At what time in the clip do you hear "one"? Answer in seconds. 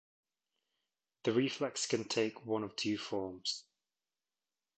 2.47-2.63